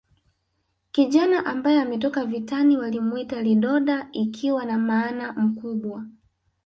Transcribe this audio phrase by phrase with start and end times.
[0.91, 6.05] Kijana ambaye ametoka vitani walimwita lidoda ikiwa na maana mkubwa